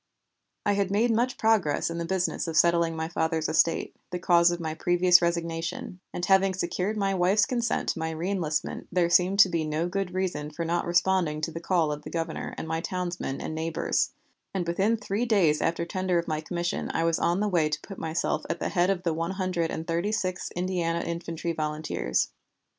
[0.65, 4.49] I had made much progress in the business of settling my father's estate, the cause
[4.49, 9.37] of my previous resignation, and having secured my wife's consent to my reënlistment, there seemed
[9.41, 12.67] to be no good reason for not responding to the call of the Governor and
[12.67, 14.09] my townsmen and neighbors,
[14.55, 17.79] and within three days after tender of my commission I was on the way to
[17.81, 22.29] put myself at the head of the One Hundred and Thirty sixth Indiana Infantry Volunteers.